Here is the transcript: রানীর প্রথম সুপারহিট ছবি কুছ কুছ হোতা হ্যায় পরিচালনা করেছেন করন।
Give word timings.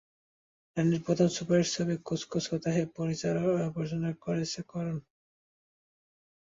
রানীর 0.77 1.01
প্রথম 1.05 1.27
সুপারহিট 1.29 1.69
ছবি 1.71 1.95
কুছ 2.07 2.21
কুছ 2.25 2.43
হোতা 2.51 2.69
হ্যায় 2.71 2.89
পরিচালনা 2.95 4.11
করেছেন 4.23 4.63
করন। 4.71 4.97